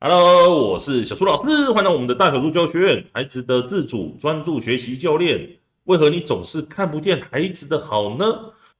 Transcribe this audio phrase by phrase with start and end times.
[0.00, 5.58] Hello，我是小苏老师，欢迎来到我们的大小树教学院，孩子的自主专注学习教练。
[5.86, 8.24] 为何你总是看不见孩子的好呢？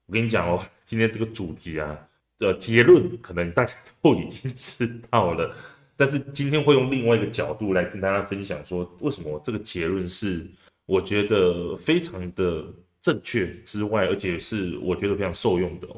[0.07, 1.99] 我跟你讲哦，今天这个主题啊
[2.39, 5.53] 的结论，可能大家都已经知道了，
[5.97, 10.47] 但是今天会用另外一个角度来跟大家分享，说为什么这个结论是
[10.87, 12.65] 我觉得非常的
[13.01, 15.89] 正确之外，而且是我觉得非常受用的。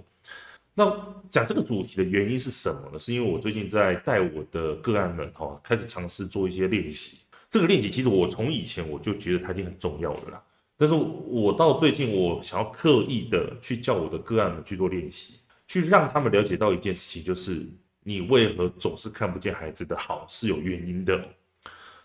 [0.81, 2.99] 那讲这个主题的原因是什么呢？
[2.99, 7.19] 是因为我最近在带我的个案们哈，开始尝试做一些练习。
[7.51, 10.43] 这个练习其实我从以前我就觉得它已经很重要了啦。
[10.79, 15.35] 但是我到最近，我想要刻意的去叫我的个案们去做练习，
[15.69, 17.67] 去让他们了解到一件事情，就是
[18.03, 21.23] 你为何总是看不见孩子的好是有原因的。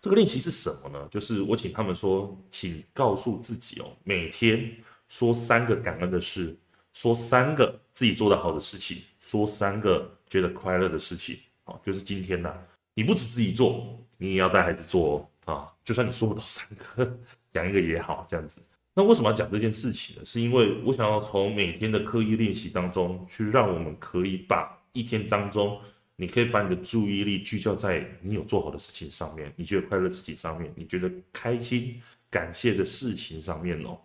[0.02, 1.08] 这个练习是什么呢？
[1.10, 4.70] 就是我请他们说，请告诉自己哦，每天
[5.08, 6.54] 说三个感恩的事。
[6.96, 12.56] 说三个自己做得好的事情，说三个觉得快乐的事情，好，就是今天呐，
[12.94, 17.20] 你不止自己做，你也要带孩子做哦，啊，就算你说不到三个，
[17.52, 18.62] 讲一个也好，这样子。
[18.94, 20.24] 那为什么要讲这件事情呢？
[20.24, 25.78] 是因为我想要从每天的刻意练习当中，去让我们可以把一天当中，
[26.16, 32.02] 你可以把你的注意力聚焦在你有做好的事情上面，你觉得快乐的事情上面，你觉得开心、
[32.32, 34.00] 感谢的事情上面哦。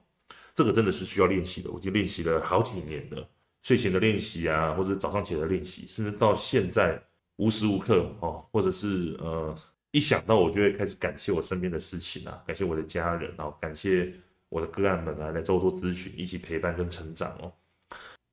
[0.61, 3.27] 这个真的是需要练习的，我已经练习了好几年了。
[3.63, 7.03] 睡前的练习啊，或者早上起来的练习，甚至到现在
[7.37, 9.57] 无时无刻哦，或者是呃，
[9.91, 14.13] 一想到我就会开始感谢我身边的事情啊，感谢我的家人，啊感谢
[14.51, 17.51] 我的个案们啊，来做做咨询，一起陪伴跟成长哦。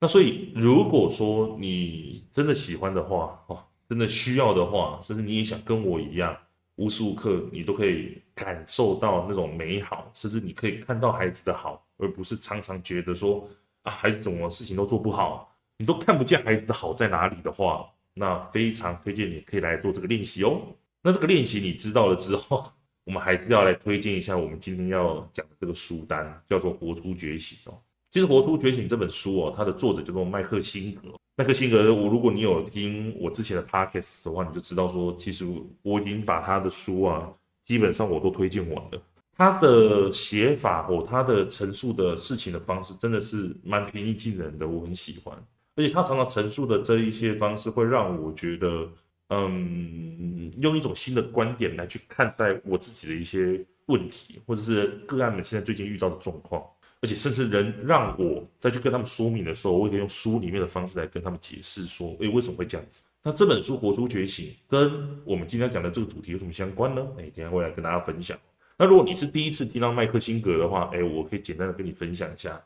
[0.02, 6.38] 那所以，如果说你真的喜欢的话哦，真的需要的话，甚至你也想跟我一样。
[6.78, 13.48] 无时无刻你都可以感受到那种美好，甚至你可以看到孩子的好，而不是常常觉得说
[13.84, 20.62] 啊，孩子怎么事情都做不好，你都看不见孩子的好在哪里的话，那非常推荐你可以来做这个练习哦。
[21.04, 22.72] 那这个练习你知道了之后，
[23.06, 27.82] 我们还是要来推荐一下我们今天要讲的这个书单，叫做《活出觉醒》哦。
[28.18, 31.02] 其实《活出觉醒》这本书哦，它的作者叫做麦克辛格。
[31.36, 35.46] 麦克辛格，我如果你有听我之前的 podcast 的话，你就知道说，其实
[35.84, 37.32] 我已经把他的书啊，
[37.64, 39.00] 基本上我都推荐完了。
[39.38, 45.38] 他的写法或他的陈述的事情的方式，真的是蛮平易近人的，我很喜欢。
[45.76, 48.90] 而且他常常陈述的这一些方式，会让我觉得，
[49.30, 56.64] 嗯，用一种新的观点来去看待我自己的一些问题，或者是个案们现在最近遇到的状况。
[57.02, 63.04] 而且甚至人让我再去跟他们说明的时候，我也可以用书里面的方式来跟他们解释说，诶，为什么会这样子？
[63.24, 67.06] 那这本书《活出觉醒》跟我们今天讲的这个主题有什么相关呢？
[67.18, 68.38] 诶，今天会来跟大家分享。
[68.78, 72.60] 那如果你是第一次听到麦克辛格的话，诶，我可以简单的跟你分享一下，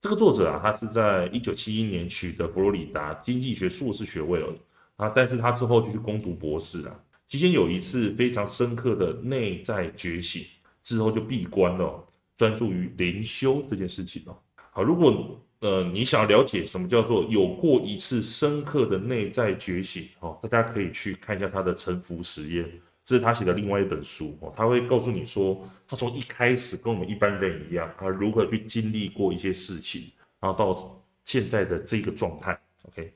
[0.00, 4.52] 这个作者啊，他是在一九七一年取得佛罗里达经济学硕士学位了
[4.96, 10.44] 啊，但是他之后就去攻读博士啊，期间有一次非常深刻的内在觉醒，
[10.82, 12.04] 之后就闭关了。
[12.42, 14.36] 专注于灵修这件事情哦。
[14.72, 22.68] 好，如果呃你想要了解什么叫做有过一次深刻的内在觉醒哦，大家可以去看一下他的沉浮实验，
[23.04, 24.52] 这是他写的另外一本书哦。
[24.56, 30.10] 他会告诉你说，他从一开始跟我们一般人一样，他如何去经历过一些事情，
[30.40, 32.58] 然后到现在的这个状态。
[32.88, 33.12] OK，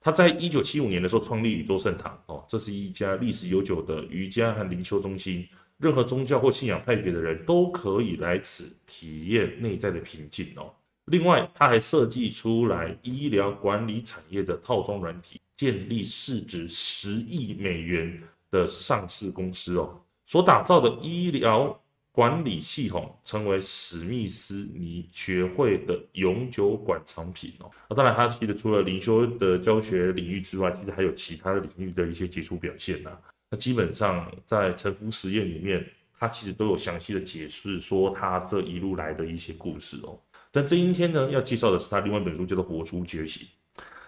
[0.00, 5.46] 他在一九七五年的时候创立宇宙圣堂哦，这是一家历史悠久的瑜伽和灵修中心。
[5.80, 10.72] 任何宗教或信仰派别的人都可以来此体验内在的平静哦。
[11.06, 20.00] 另外，他还设计出来医疗管理产业的套装软体，建立市值十亿美元的上市公司哦。
[20.26, 21.76] 所打造的医疗
[22.12, 27.70] 管理系统成为史密斯尼学会的永久馆藏品哦。
[27.88, 33.10] 那当然，他其实除了灵修的教学领域之外，其实还有其他的领域的一些杰出表现呐、
[33.50, 35.84] 那基本上在沉浮实验里面，
[36.16, 40.16] 他其实都有详细的解释，说他这一路来的一些故事哦。
[40.52, 43.46] 但这一天呢，要介绍的是他另外一本书，叫做《活出觉醒》。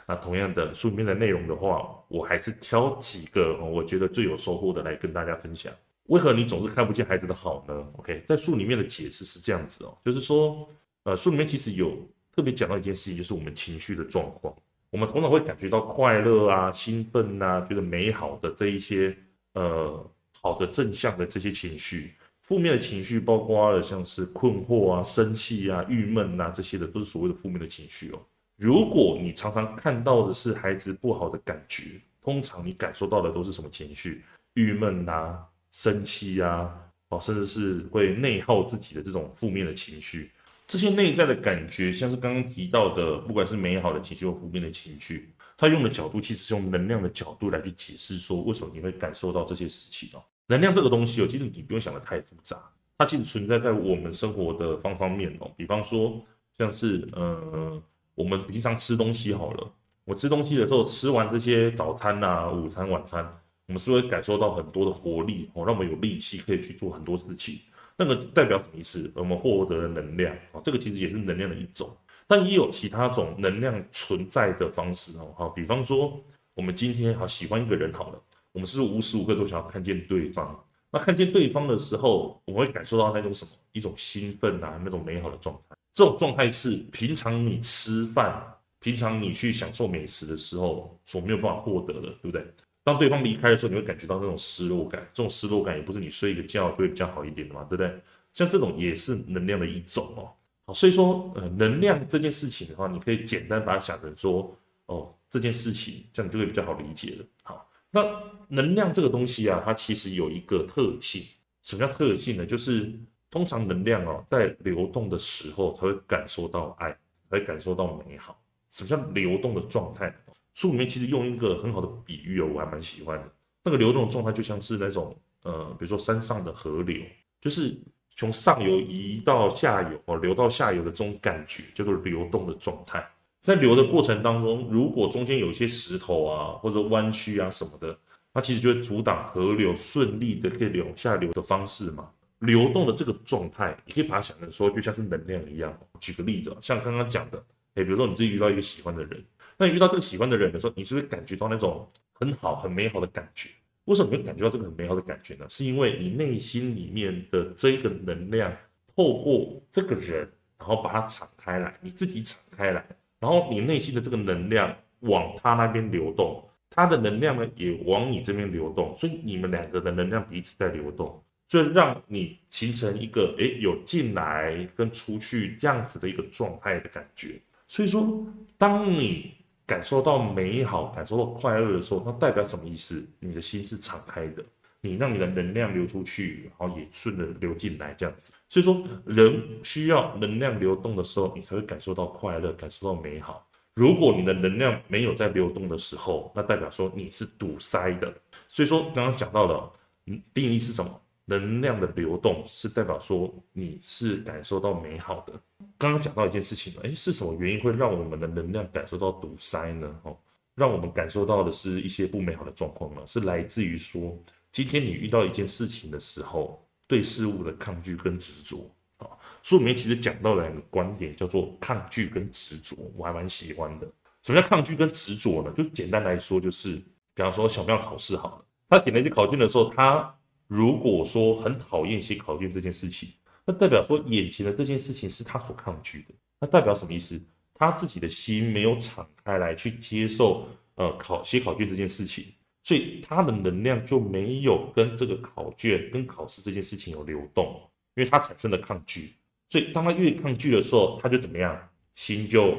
[0.07, 5.73] 那同样的书里面的内容的话，我还是挑几个我觉得最有收获的来跟大家分享。
[6.07, 10.69] 为何你总是看不见孩子的好呢？OK，在书里面的解释是这样子哦，就是说，
[11.03, 11.97] 呃，书里面其实有
[12.33, 14.55] 特别讲到一件事情，就是我们情绪的状况。
[14.91, 19.17] 我们通常会感觉到快乐啊、兴奋啊、觉得美好的这一些。
[19.55, 20.11] 呃，
[20.41, 28.21] 好的正向的这些情绪，负面的情绪包括了像是困惑啊、生气啊、郁闷啊这些的，都是所谓的负面的情绪哦。
[28.57, 34.23] 如果你常常看到的是孩子不好的感觉，通常你感受到的都是什么情绪？
[34.55, 36.73] 郁闷啊、生气啊，
[37.09, 40.31] 哦，甚至是会内耗自己的这种负面的情绪。
[40.73, 45.35] 这些内在的感觉，像是刚刚提到的，不管是美好的情绪或负面的情绪。
[45.55, 50.23] 他用的角度其实是用能量的角度来去解释说，为什么你会感受到这些事情哦。
[50.47, 52.57] 能量这个东西哦，其实你不用想得太复杂，
[52.97, 55.51] 它其实存在在我们生活的方方面面哦。
[55.59, 56.19] 比方说，
[56.57, 57.83] 像是呃，
[58.15, 59.71] 我们平常吃东西好了，
[60.07, 63.23] 我吃东西的时候，吃完这些早餐啊、午餐、晚餐，
[63.67, 67.59] 我们是会感受到很多的活力哦，让我们有力气可以去做很多事情。
[67.97, 69.11] 那个代表什么意思？
[69.15, 71.89] 我们获得的能量啊，这个其实也是能量的一种。
[72.27, 76.19] 但也有其他种能量存在的方式哦，好，比方说
[76.55, 78.21] 我们今天好喜欢一个人好了，
[78.53, 80.59] 我们是不是无时无刻都想要看见对方？
[80.91, 83.51] 那看见对方的时候，我们会感受到那种什么？
[83.73, 85.77] 一种兴奋啊，那种美好的状态。
[85.95, 88.43] 这种状态是平常你吃饭、
[88.81, 92.47] 平常你去享受美食的时候所没有办法获得的，对不对？
[92.85, 95.01] 当对方离开的时候，你会感觉到那种失落感。
[95.13, 98.01] 这种失落感也不是你睡一个觉就会比较好一点的嘛，对不对？
[98.33, 100.33] 像这种也是能量的一种哦。
[100.67, 104.57] 好，所以说，呃，能量这件事情的话，你可以简单把它想成说，
[104.87, 107.25] 哦，这件事情，这样你就会比较好理解了。
[107.43, 108.03] 好，那
[108.49, 111.23] 能量这个东西啊，它其实有一个特性，
[111.63, 112.47] 什么叫特性呢？
[112.47, 112.93] 就是
[113.31, 116.91] 通常能量哦，在流动的时候才会感受到爱，
[117.29, 118.41] 才会感受到美好。
[118.71, 120.15] 什么叫流动的状态？
[120.55, 123.33] 书里面其实用一个很好的比喻哦，我还蛮喜欢的。
[123.65, 127.03] 那个流动的状态就像是那种，呃，比如说山上的河流，
[127.41, 127.77] 就是。
[128.15, 133.03] 从上游移到下游哦，流到下游的这种感觉叫做流动的状态。
[133.41, 137.99] 在流的过程当中，如果中间有一些石头啊或者弯曲啊什么的，
[138.35, 142.11] 它其实就会阻挡河流顺利的可以流下流的方式嘛。
[142.41, 145.75] 流动的这个状态，你可以把它想成说，就像是能量一样。
[145.99, 147.43] 举个例子，像刚刚讲的，
[147.77, 149.25] 哎，比如说你自己遇到一个喜欢的人，
[149.63, 153.49] 那遇到这个喜欢的人的时候，你是不是感觉到那种很好、很美好的感觉？
[153.85, 155.47] 为什么你会感觉到这个很美好的感觉呢？
[155.49, 158.53] 是因为你内心里面的这一个能量，
[158.97, 160.29] 透过这个人，
[160.59, 162.85] 然后把它敞开来，你自己敞开来，
[163.21, 177.41] 然后你内心的这个能量往他那边流动，他的能量呢也往你这边流动，所以你们两个的能量彼此在流动，就让你形成一个诶有进来跟出去这样子的一个状态的感觉。
[177.69, 178.27] 所以说，
[178.59, 179.33] 当你
[179.67, 183.05] 感受到美好，感受到快乐的时候，那代表什么意思？
[183.21, 184.45] 你的心是敞开的，
[184.81, 188.33] 你让你的能量流出去，然后也顺着流进来，这样子。
[188.49, 193.47] 所以说，人需要能量流动的时候，你才会感受到快乐，感受到美好。
[193.75, 198.13] 如果你的能量没有在流动的时候，那代表说你是堵塞的。
[198.49, 199.73] 所以说，刚刚讲到了，
[200.07, 201.01] 嗯，定义是什么？
[201.25, 205.33] 能量的流动是代表说你是感受到美好的。
[205.79, 210.01] 刚刚讲到一件事情了，诶，是什么原因会让我们的能量感受到堵塞呢？
[210.03, 210.17] 哦，
[210.55, 213.01] 让我们感受到的是一些不美好的状况呢？
[213.07, 214.19] 是来自于说，
[214.51, 218.69] 今天你遇到一件事情的时候，对事物的抗拒跟执着
[218.99, 219.07] 啊。
[219.43, 223.87] 书里面其实讲到了两个观点，叫做抗拒跟执着，我还蛮喜欢的。
[224.23, 225.53] 什么叫抗拒跟执着呢？
[225.57, 226.77] 就简单来说，就是
[227.15, 230.15] 比方说小朋友考试好了，他写那些考卷的时候，他
[230.53, 233.09] 如果说很讨厌写考卷这件事情。
[233.47, 236.15] 那代表说，眼前的这件事情是他所抗拒的。
[236.39, 237.19] 那代表什么意思？
[237.55, 242.27] 他自己的心没有敞开来去接受，呃，考写考卷这件事情，
[242.63, 247.59] 所以他的能量就没有跟这个考卷、跟考试这件事情有流动，
[247.95, 249.15] 因为他产生了抗拒。
[249.49, 251.59] 所以当他越抗拒的时候，他就怎么样？
[251.95, 252.55] 心就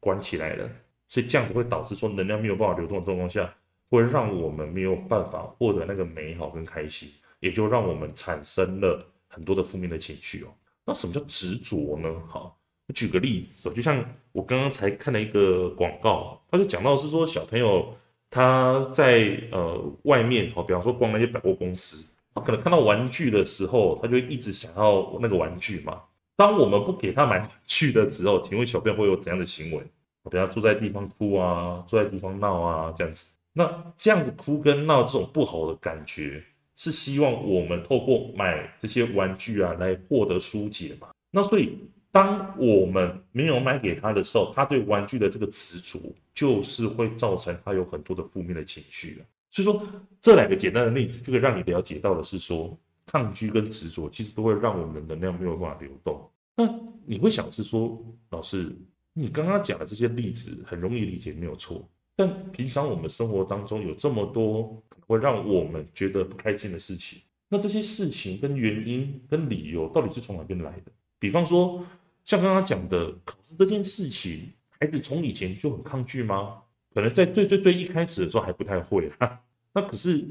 [0.00, 0.70] 关起来了。
[1.08, 3.52] 所以这样子会导致说，能量没有办法流动的状况下，
[3.88, 9.04] 会让我们没有办法获得那个美好跟开心，也就让我们产生了。
[9.30, 10.48] 很多的负面的情绪哦，
[10.86, 12.08] 那什么叫执着呢？
[12.28, 14.02] 好，我举个例子，就像
[14.32, 17.94] 我刚刚才看了一个广告，他就讲到是说小朋友
[18.30, 22.02] 他在呃外面哦，比方说逛那些百货公司，
[22.34, 26.00] 他可能看到玩具的时候，他就一直想要那个玩具嘛。
[26.34, 29.82] 当我们不给他买玩具的时候，请问小朋友会有怎样的行为？
[30.30, 33.26] 比方坐在地方哭啊，坐在地方闹啊，这样子。
[33.52, 36.42] 那这样子哭跟闹这种不好的感觉。
[36.78, 41.08] 是希望我们透过买这些玩具啊来获得疏解嘛？
[41.28, 41.76] 那所以
[42.12, 46.00] 当我们没有买给他的时候，他对玩具的这个执着，
[46.32, 49.26] 就是会造成他有很多的负面的情绪啊。
[49.50, 49.84] 所以说
[50.20, 56.30] 这两个简单的例子，就可以让你了解到的是说，抗拒跟执着其实都会让我们能量没有办法流动。
[56.54, 56.64] 那
[57.04, 58.72] 你会想是说，老师，
[59.12, 61.84] 你刚刚讲的这些例子很容易理解，没有错。
[62.18, 70.90] 但平常我们生活当中有这么多会让我们觉得不开心的事情，那这些事情跟原因跟理由到底是从哪边来的？
[71.20, 71.80] 比方说，
[72.24, 76.60] 像刚刚讲的考试这件事情，孩子从以前就很抗拒吗？
[76.92, 79.40] 可能在最最最一开始的时候还不太会哈。
[79.72, 80.26] 那可是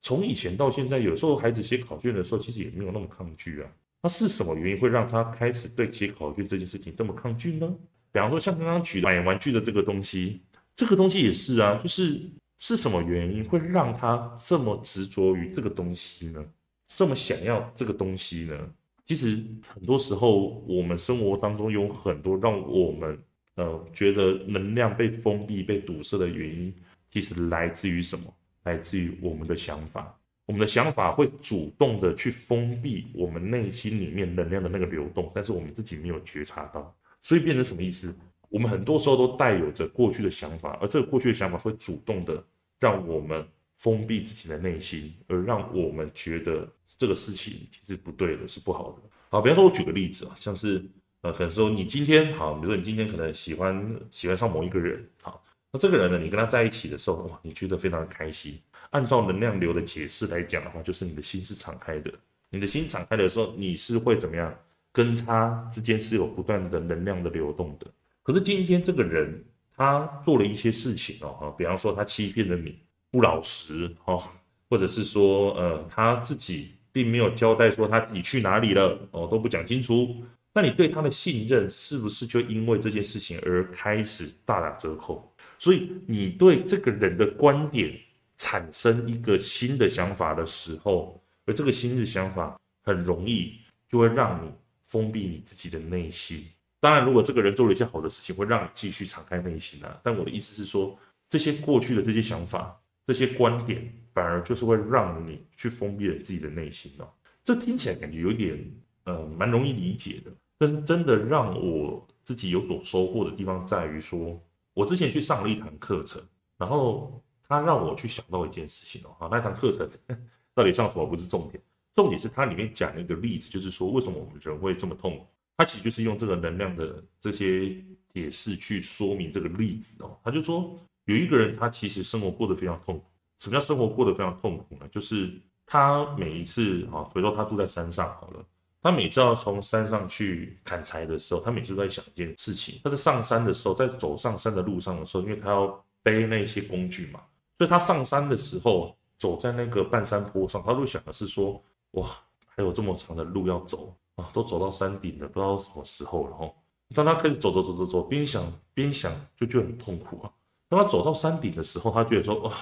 [0.00, 3.68] 从以前到现在，有时候孩子写考卷的时候，其实也没有那么抗拒啊。
[4.00, 7.76] 那是什么原因会让他开始对写考卷这件事情这么抗拒呢？
[8.12, 10.40] 比方说，像刚刚举买玩具的这个东西。
[10.74, 16.44] 这个东西也是啊，就是是什么原因会让他这么执着于这个东西呢？
[16.86, 18.70] 这么想要这个东西呢？
[19.04, 23.18] 其实很多时候，我们生活当中有很多让我们
[23.56, 26.74] 呃觉得能量被封闭、被堵塞的原因，
[27.10, 28.32] 其实来自于什么？
[28.64, 30.16] 来自于我们的想法。
[30.46, 38.14] 我们的想法会主动的去封闭我们内心里面能量的那个流动，但是我们自己没有觉察到，所以变成什么意思？
[38.52, 42.44] 我们很多时候都带有着过去的想法，而这个过去的想法会主动的
[42.78, 43.44] 让我们
[43.74, 46.68] 封闭自己的内心，而让我们觉得
[46.98, 48.98] 这个事情其实不对的，是不好的。
[49.30, 50.84] 好，比方说，我举个例子啊，像是
[51.22, 55.42] 呃，可能说你今天好，比如说你今天可能喜欢喜欢上某一个人，好，
[55.72, 58.60] 那这个人呢，你跟他在一起的时候，哇，你觉得非常的开心。
[58.90, 62.12] 按照能量流的解释来讲的话，就是你的心是敞开的。
[62.50, 64.54] 你的心敞开的时候，你是会怎么样？
[64.92, 67.86] 跟他之间是有不断的能量的流动的。
[68.22, 69.44] 可是今天这个人
[69.76, 72.78] 他做了一些事情哦，哈，比方说他欺骗了你，
[73.10, 74.22] 不老实哦，
[74.68, 80.16] 或者是说呃他自己并没有交代说他自己去哪里了哦，都不讲清楚。
[80.54, 85.34] 那你对他的信任是不是就因为这件事情而开始大打折扣？
[85.58, 87.98] 所以你对这个人的观点。
[88.38, 93.52] 产生一个新的想法的时候，而这个新的想法很容易
[93.88, 94.50] 就会让你
[94.82, 96.44] 封闭你自己的内心。
[96.82, 100.00] 当然，如果这个人做了一些好的事情，会让你继续敞开内心啊。
[100.02, 100.98] 但我的意思是说，
[101.28, 107.08] 这些过去的这些想法、这些观点，反而就是会让你去封闭了自己的内心哦。
[107.44, 108.58] 这听起来感觉有点
[109.04, 114.42] 呃蛮容易理解的，但是真的让我自己有所收获的地方在于说，
[114.74, 116.20] 我之前去上了一堂课程，
[116.58, 117.22] 然后。
[117.48, 119.86] 他让我去想到一件事情哦，好，那堂课程
[120.54, 121.62] 到底上什么不是重点，
[121.94, 125.26] 重点是它里面讲了一个例子，就是说为什么我们人会这么痛苦。
[125.62, 127.76] 他其实就是用这个能量的这些
[128.12, 130.18] 解释去说明这个例子哦。
[130.24, 133.04] 他就说有一个人，他其实生活过得非常痛苦。
[133.38, 134.88] 什么叫生活过得非常痛苦呢？
[134.90, 135.32] 就是
[135.64, 138.44] 他每一次啊，比如说他住在山上好了，
[138.82, 142.80] 他每次要从山上去砍柴的时候，他每次都在想一件事情。
[142.82, 147.20] 他在上山的时候，在走上山的路上的时候，因为他要背那些工具嘛。
[147.56, 152.08] 所以他上山的时候，走在那个半山坡上，他都想的是说，哇，
[152.46, 156.52] 还有这么长的路要走啊，都走到山顶了，不知道什么时候了哈。
[156.94, 160.30] 当他开始走走走走走，边想边想，就觉得很痛苦啊。
[160.68, 162.52] 当他走到山顶的时候，他觉得说，哇，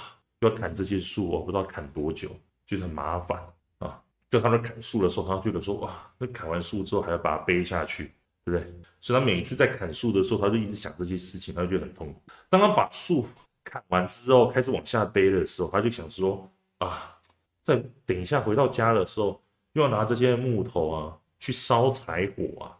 [0.40, 2.30] 要砍这些树哦，不知道砍多久，
[2.66, 3.42] 觉得很麻烦
[3.78, 4.00] 啊。
[4.30, 8.12] 就他在砍树的时候，他觉得说，哇，那砍完树之后还要把它背下去，
[8.45, 8.73] 对不对？
[9.00, 12.23] 所以他每一次在砍树的时候，他就一直想这些事情，他就觉得很痛苦。
[12.49, 13.26] 当他把树
[13.64, 17.19] 砍完之后，开始往下背的时候，他就想说啊，
[17.62, 17.76] 再
[18.07, 19.42] 等一下回到家的时候，
[19.73, 22.76] 又要拿这些木头啊去烧柴火啊，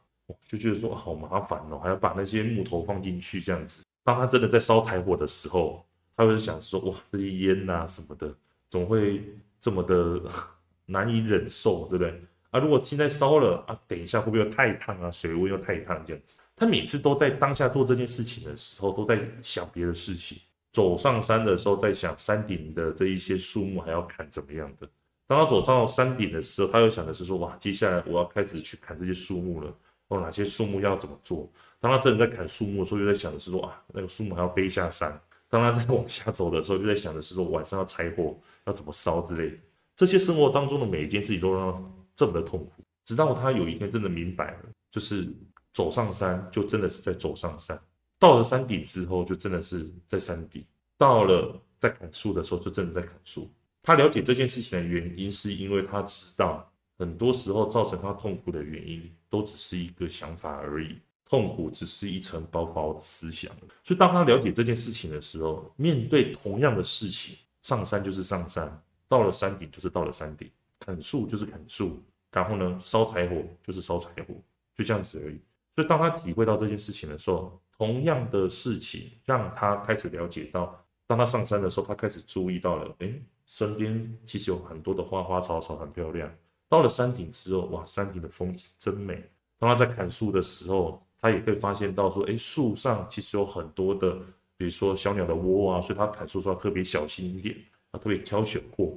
[0.47, 3.83] 就觉得说好麻烦哦，还要把那些木头放进去这样子。
[4.05, 5.85] 当他真的在烧柴火的时候，
[6.17, 8.33] 他会想说哇，这些烟呐什么的，
[8.69, 9.25] 怎么会
[9.59, 10.23] 这么的
[10.87, 12.23] 难以忍受，对不对？
[12.51, 15.11] 啊，如果现在烧了啊，等一下会不会又太烫啊？
[15.11, 16.41] 水温又太烫这样子。
[16.57, 20.39] 他每次都在当下做这件事情的时候，都在想别的事情。
[20.73, 24.89] 走上山的时候，在想山顶的这一些树木还要砍怎么样的。
[25.31, 29.73] 当他走到山顶的时候，他又想的是说，哇，接下来我要开始去砍这些树木了。
[30.09, 31.49] 哦，哪些树木要怎么做？
[31.79, 35.17] 当他真的在砍树木的时候，又在想的是说，啊，那个树木还要背下山。
[35.49, 39.57] 当他在往下走的时候，又在想的是说，晚上要柴火要怎么烧之类的。
[39.95, 42.83] 这些生活当中的每一件事情都让他这么的痛苦。
[43.05, 44.59] 直到他有一天真的明白了，
[44.91, 45.33] 就是
[45.73, 47.81] 走上山就真的是在走上山。
[48.19, 50.61] 到了山顶之后，就真的是在山顶；
[50.99, 53.49] 到了在砍树的时候，就真的在砍树。
[53.83, 60.99] 他了解这件事情的原因，是因为他知道，很多时候造成他痛苦的原因，都只是一个想法而已。
[61.29, 63.53] 痛苦只是一层薄薄的思想。
[63.85, 74.35] 所以，当他了解这件事情的时候，面对同样的事情，上山就是上山，到了山顶就是到了山顶，砍树就是砍树，然后呢，烧柴火就是烧柴火，
[74.75, 75.41] 就这样子而已。
[75.73, 83.15] 所以，当他体会到这件事情的时候，同样的事情让他开始了解到，当他上山的时候，他开始注意到了，哎，
[83.51, 86.33] 身边其实有很多的花花草草，很漂亮。
[86.69, 89.29] 到了山顶之后，哇，山顶的风景真美。
[89.59, 94.17] 当他在砍树的时候，他也会发现到说，哎，树上其实有很多的，
[94.57, 97.57] 比如说小鸟的窝啊，所以他砍树的时候特别小心一点，
[97.91, 98.97] 他特别挑选过。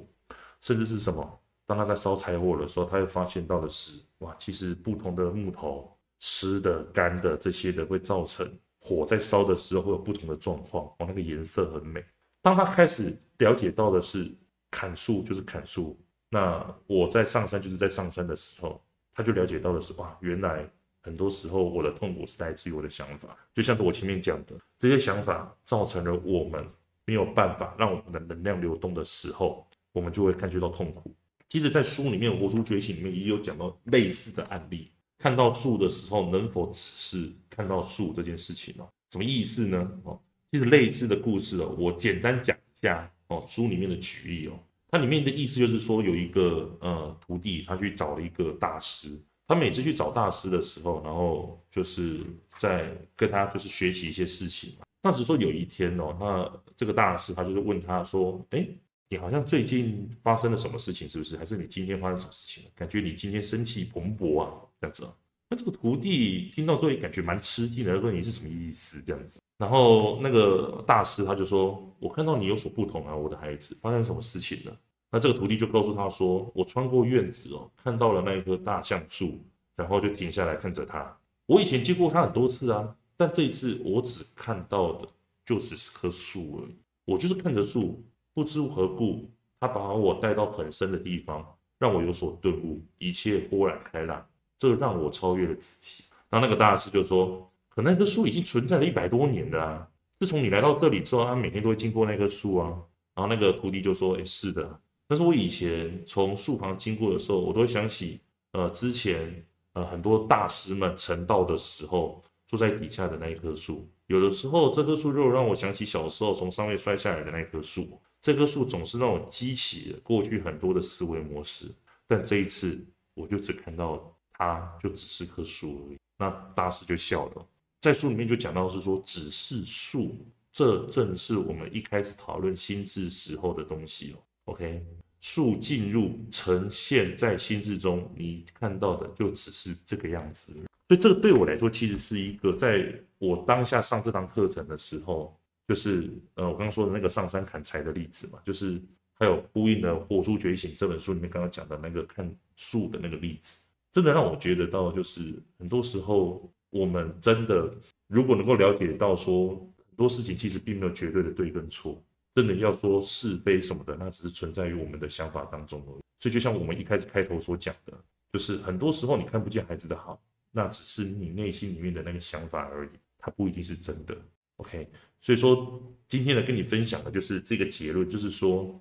[0.60, 1.40] 甚至是什么？
[1.66, 8.48] 当他在烧柴火的时候，他会发现到的是，哇，其实不同的木头，湿的、干的这些的会造成。
[8.78, 12.04] 火在烧的时候会有不同的状况，哦，那个颜色很美。
[12.40, 14.30] 当他开始了解到的是
[14.74, 15.96] 砍树就是砍树，
[16.28, 20.68] 那我在上山就是在上山的时候，他就了解到的是哇，原来
[21.00, 26.66] 很多时候我的痛苦是来自于我的想法，就像是我前面讲的，这些想法造成了我们
[27.04, 31.14] 没有办法让我们的能量流动的时候，我们就会感觉到痛苦。
[31.48, 34.90] 其实，在书里面《活出觉醒》里面也有讲到类似的案例。
[35.16, 38.88] 看到树的时候，能否只是看到树这件事情哦？
[39.10, 39.88] 什么意思呢？
[40.02, 43.44] 哦，其实类似的故事哦，我简单讲一下哦。
[43.46, 49.20] 书里面的举例哦，它里面的意思就是说，有一个呃徒弟，他去找了一个大师。
[49.46, 52.20] 他每次去找大师的时候，然后就是
[52.56, 54.86] 在跟他就是学习一些事情嘛。
[55.02, 58.66] 那只说有一天哦，那这个大师他就是问他说：“哎，
[59.10, 61.06] 你好像最近发生了什么事情？
[61.06, 61.36] 是不是？
[61.36, 62.70] 还是你今天发生什么事情？
[62.74, 64.50] 感觉你今天生气蓬勃啊。”
[64.80, 65.06] 这样子，
[65.50, 69.02] 那这个徒弟听到之后也感觉蛮吃惊的，他说，你是什么意思？
[69.06, 74.76] 这样子，然后那个大师他就说：“我看到你有所不同啊，我的孩子，发生什么事情了？”
[75.12, 79.38] 那这个徒弟就告诉他说：“我穿过院子哦，看到了那一棵大橡树，
[79.76, 81.16] 然后就停下来看着它。
[81.46, 85.08] 我以前见过它很多次啊，但这一次我只看到的
[85.44, 86.74] 就只是棵树而已。
[87.04, 89.30] 我就是看着树，不知何故，
[89.60, 91.46] 他把我带到很深的地方，
[91.78, 94.26] 让我有所顿悟，一切豁然开朗。”
[94.58, 96.02] 这让我超越了自己。
[96.30, 99.88] 然后那个大师就说：“可那棵树已经存在了一百多年了啊！
[100.20, 102.68] 自从你来到这里之后，他每天都会经过那棵树啊。”
[103.16, 104.80] 然后那个徒弟就说：“哎，是的。
[105.08, 108.20] 但是我以前从树旁经过的时候，我都会想起，
[108.52, 113.88] 呃，之前呃很多大师们成道的时候坐在底下的那一棵树。
[114.06, 118.00] 有的时候，这棵树就让我想起小时候从上面摔下来的那棵树。
[118.22, 121.66] 这棵树总是让我激起过去很多的思维模式。
[122.06, 122.78] 但这一次，
[123.14, 127.46] 我就只看到。”它就只是棵树而已，那大师就笑了。
[127.84, 130.16] 在书里面就讲到是说，只是树，
[130.50, 134.16] 这正是我们一开始讨论心智时候的东西哦。
[134.46, 134.82] OK，
[135.20, 140.54] 树进入呈现在心智中，你看到的就只是这个样子。
[140.88, 145.38] 所以这个对我来说，其实是一个在我当下上这堂课程的时候，
[145.68, 148.80] 就是呃，我刚刚说的那个上山砍柴的例子嘛，就是
[149.12, 153.68] 还有呼应的《活出觉醒》这本书里面刚刚讲的那个看树的那个例子。
[153.92, 157.72] 真的让我觉得到，就是很多时候我们真的
[158.08, 159.50] 如果能够了解到说
[159.86, 166.02] 很多事情其实并没有绝对的对跟错，真的要说是非什么的，那只是存在于我们的想法当中而已。
[166.18, 167.96] 所以就像我们一开始开头所讲的，
[168.32, 174.16] 就是很多时候你看不见孩子的好，那只是你内心里面的那个想法而已，它不一定是真的。
[174.56, 174.88] OK，
[175.20, 178.80] 所以说今天呢跟你分享的就是这个结论，就是说。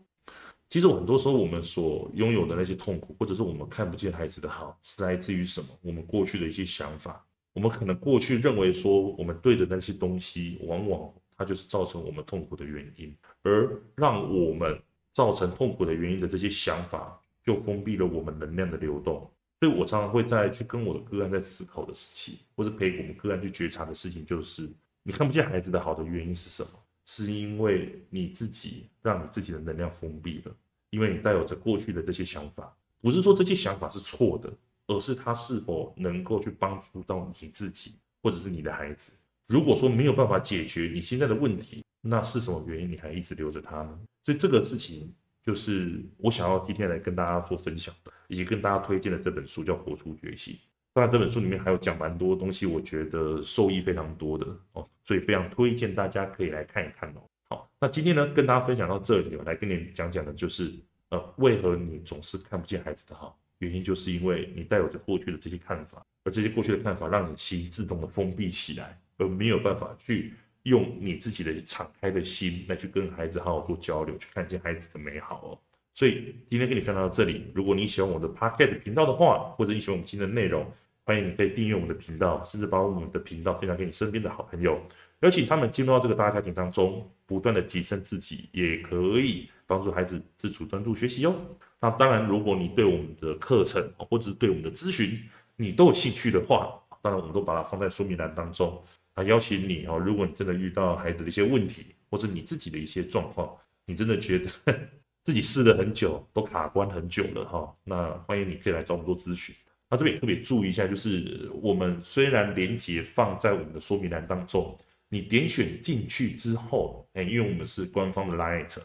[0.70, 5.68] 其实很多时候，我们所拥有的那些痛苦，或者是我们看不见孩子的好，是来自于什么？
[5.84, 7.24] 我们过去的一些想法。
[7.54, 13.16] 我们可能过去认为说，我们对的那些东西，往往它就是造成我们痛苦的原因。
[13.44, 14.80] 而让我们
[15.12, 19.30] 造成痛苦的原因的这些想法，就封闭了我们能量的流动。
[19.60, 24.70] 所以我常常会在去跟我的个案在思考的事情，或是陪我们个案去觉察的事情，就是
[25.04, 26.70] 你看不见孩子的好的原因是什么？
[27.06, 30.56] 是因为你自己让你自己的能量封闭了。
[30.89, 34.54] 因为你带有着过去的这些想法，不是说这些想法是错的，
[34.88, 39.13] 而是他是否能够去帮助到你自己，或者是你的孩子。
[39.48, 44.00] 如果说没有办法解决你现在的问题，那是什么原因你还一直留着他呢？
[44.24, 50.54] 所以这个事情就是我想要今天来跟大家做分享的，以及跟大家推荐的这本书叫《活出觉醒》。
[50.93, 57.22] 当然，这本书里面还有讲蛮多东西，我觉得受益非常多的哦，所以非常推荐大家可以来看一看哦。
[57.50, 60.72] 好，那今天呢，跟大家分享到这里，我来跟你讲讲的就是，
[61.10, 63.38] 呃，为何你总是看不见孩子的好？
[63.63, 75.60] 原因就是因为你带有着过去的这些看法，而这些过去的看法让你心自动的封闭起来，而没有办法去用你自己的敞开的心来去跟孩子好好做交流，去看见孩子的美好哦。
[75.93, 80.65] 所以今天跟你分享到这里，如果你喜欢我的 Podcast 频道的话，或者你喜欢我们今天的内容，
[81.04, 84.82] 欢迎你可以订阅我们的频道，甚至把我们的频道分享给你身边的好朋友。
[85.19, 91.36] 邀请他们进入到这个大家庭当中，不断的提升自己，也可以帮助孩子自主专注学习哦。
[91.80, 95.20] 那当然，如果你对我们的课程或者是对我们的咨询，
[95.56, 98.80] 你都有兴趣的话，当然我们都把它放在说明栏当中。
[99.16, 103.52] 那邀请你哦，如果你真的遇到孩子的一些问题，或者你自己的一些状况，
[103.88, 104.52] 你真的觉得
[105.24, 109.56] 自己试了很久都卡关很久了哈，那欢迎你可以来找我们做咨询。
[109.90, 114.78] 那这边也特别注意一下，就是我们虽然连接放在我们的说明栏当中。
[115.10, 118.76] 你点选进去之后，哎，因为我们是官方的 Light，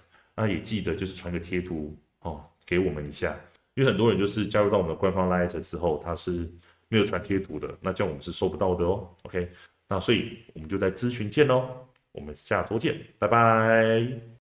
[0.40, 3.36] 那也记得就是传个贴图哦，给我们一下。
[3.74, 6.48] 因为很多人就是加入到我们的官方 Light 之后，他是
[6.86, 9.08] 没有传贴图的，那这样我们是收不到的哦。
[9.24, 9.50] OK，
[9.88, 11.68] 那所以我们就在咨询见喽，
[12.12, 14.28] 我们下周见，拜拜。